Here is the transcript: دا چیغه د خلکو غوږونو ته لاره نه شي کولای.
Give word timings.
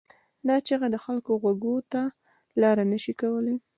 دا 0.47 0.55
چیغه 0.67 0.87
د 0.91 0.95
خلکو 1.05 1.31
غوږونو 1.41 1.87
ته 1.91 2.01
لاره 2.61 2.83
نه 2.91 2.97
شي 3.03 3.13
کولای. 3.21 3.57